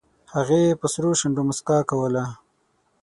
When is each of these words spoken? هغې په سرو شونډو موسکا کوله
هغې 0.33 0.63
په 0.79 0.85
سرو 0.93 1.11
شونډو 1.19 1.41
موسکا 1.47 1.77
کوله 1.89 2.23